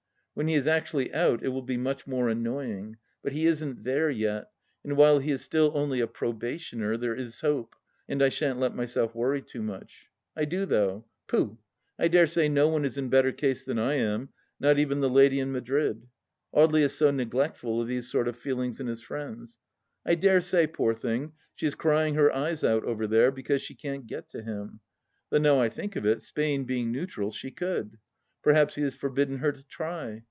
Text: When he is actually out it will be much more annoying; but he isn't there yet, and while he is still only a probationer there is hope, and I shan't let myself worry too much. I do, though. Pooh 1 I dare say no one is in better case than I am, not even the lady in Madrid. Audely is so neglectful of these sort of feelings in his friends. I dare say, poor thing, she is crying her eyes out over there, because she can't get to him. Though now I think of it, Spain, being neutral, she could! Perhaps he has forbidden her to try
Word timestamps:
When 0.33 0.47
he 0.47 0.53
is 0.55 0.65
actually 0.65 1.13
out 1.13 1.43
it 1.43 1.49
will 1.49 1.61
be 1.61 1.75
much 1.77 2.07
more 2.07 2.29
annoying; 2.29 2.95
but 3.21 3.33
he 3.33 3.45
isn't 3.47 3.83
there 3.83 4.09
yet, 4.09 4.49
and 4.81 4.95
while 4.95 5.19
he 5.19 5.29
is 5.29 5.41
still 5.43 5.71
only 5.75 5.99
a 5.99 6.07
probationer 6.07 6.95
there 6.97 7.13
is 7.13 7.41
hope, 7.41 7.75
and 8.07 8.23
I 8.23 8.29
shan't 8.29 8.57
let 8.57 8.73
myself 8.73 9.13
worry 9.13 9.41
too 9.41 9.61
much. 9.61 10.05
I 10.35 10.45
do, 10.45 10.65
though. 10.65 11.05
Pooh 11.27 11.57
1 11.97 11.99
I 11.99 12.07
dare 12.07 12.27
say 12.27 12.47
no 12.47 12.69
one 12.69 12.85
is 12.85 12.97
in 12.97 13.09
better 13.09 13.33
case 13.33 13.65
than 13.65 13.77
I 13.77 13.95
am, 13.95 14.29
not 14.57 14.79
even 14.79 15.01
the 15.01 15.09
lady 15.09 15.37
in 15.39 15.51
Madrid. 15.51 16.07
Audely 16.55 16.79
is 16.81 16.95
so 16.95 17.11
neglectful 17.11 17.81
of 17.81 17.89
these 17.89 18.09
sort 18.09 18.29
of 18.29 18.37
feelings 18.37 18.79
in 18.79 18.87
his 18.87 19.01
friends. 19.03 19.59
I 20.05 20.15
dare 20.15 20.41
say, 20.41 20.65
poor 20.65 20.93
thing, 20.93 21.33
she 21.55 21.65
is 21.65 21.75
crying 21.75 22.15
her 22.15 22.33
eyes 22.33 22.63
out 22.63 22.85
over 22.85 23.05
there, 23.05 23.31
because 23.31 23.61
she 23.61 23.75
can't 23.75 24.07
get 24.07 24.29
to 24.29 24.41
him. 24.41 24.79
Though 25.29 25.39
now 25.39 25.59
I 25.59 25.67
think 25.67 25.97
of 25.97 26.05
it, 26.05 26.21
Spain, 26.23 26.63
being 26.63 26.89
neutral, 26.89 27.31
she 27.31 27.51
could! 27.51 27.97
Perhaps 28.43 28.73
he 28.73 28.81
has 28.81 28.95
forbidden 28.95 29.37
her 29.37 29.51
to 29.51 29.61
try 29.67 30.19